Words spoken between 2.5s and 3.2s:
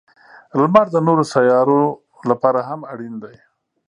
هم اړین